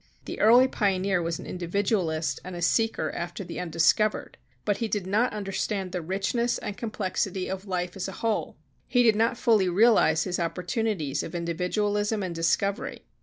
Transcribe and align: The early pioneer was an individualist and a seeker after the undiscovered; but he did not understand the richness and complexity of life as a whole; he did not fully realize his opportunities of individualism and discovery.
The 0.25 0.39
early 0.39 0.67
pioneer 0.67 1.21
was 1.21 1.37
an 1.37 1.45
individualist 1.45 2.39
and 2.43 2.55
a 2.55 2.61
seeker 2.63 3.11
after 3.11 3.43
the 3.43 3.59
undiscovered; 3.59 4.39
but 4.65 4.77
he 4.77 4.87
did 4.87 5.05
not 5.05 5.31
understand 5.31 5.91
the 5.91 6.01
richness 6.01 6.57
and 6.57 6.75
complexity 6.75 7.47
of 7.47 7.67
life 7.67 7.95
as 7.95 8.07
a 8.07 8.11
whole; 8.13 8.57
he 8.87 9.03
did 9.03 9.15
not 9.15 9.37
fully 9.37 9.69
realize 9.69 10.23
his 10.23 10.39
opportunities 10.39 11.21
of 11.21 11.35
individualism 11.35 12.23
and 12.23 12.33
discovery. 12.33 13.03